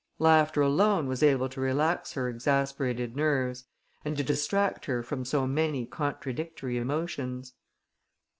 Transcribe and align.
Laughter 0.17 0.61
alone 0.61 1.05
was 1.05 1.21
able 1.21 1.47
to 1.47 1.61
relax 1.61 2.13
her 2.13 2.27
exasperated 2.27 3.15
nerves 3.15 3.65
and 4.03 4.17
to 4.17 4.23
distract 4.23 4.85
her 4.85 5.03
from 5.03 5.23
so 5.23 5.45
many 5.45 5.85
contradictory 5.85 6.77
emotions. 6.79 7.53